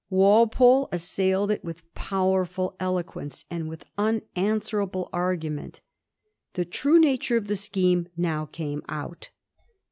[0.09, 5.79] Walpole assailed it with powerful eloquence and with unan swerable argument.
[6.53, 9.29] The true nature of the scheme now came out.